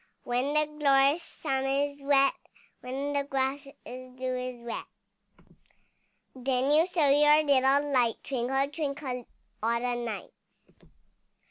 [0.23, 2.33] When the glorious sun is set,
[2.79, 4.85] When the grass with dew is wet,
[6.35, 9.27] Then you show your little light, Twinkle, twinkle
[9.61, 10.31] all the night.